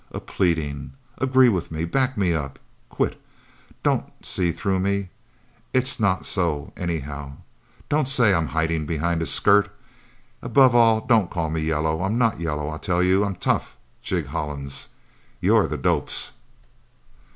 A 0.11 0.19
pleading: 0.19 0.93
Agree 1.19 1.47
with 1.47 1.69
me 1.71 1.85
back 1.85 2.17
me 2.17 2.33
up 2.33 2.57
quit! 2.89 3.21
Don't 3.83 4.11
see 4.25 4.51
through 4.51 4.79
me 4.79 5.09
it's 5.75 5.99
not 5.99 6.25
so, 6.25 6.73
anyhow! 6.75 7.33
Don't 7.87 8.07
say 8.07 8.33
I'm 8.33 8.47
hiding 8.47 8.87
behind 8.87 9.21
a 9.21 9.27
skirt... 9.27 9.69
Above 10.41 10.73
all, 10.73 11.01
don't 11.01 11.29
call 11.29 11.51
me 11.51 11.61
yellow! 11.61 12.01
I'm 12.01 12.17
not 12.17 12.39
yellow, 12.39 12.67
I 12.71 12.79
tell 12.79 13.03
you! 13.03 13.23
I'm 13.23 13.35
tough 13.35 13.77
Jig 14.01 14.25
Hollins! 14.25 14.87
You're 15.39 15.67
the 15.67 15.77
dopes!... 15.77 16.31